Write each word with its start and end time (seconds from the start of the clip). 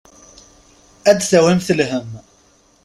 Ad 1.09 1.15
d-tawimt 1.19 1.69
lhemm. 1.77 2.09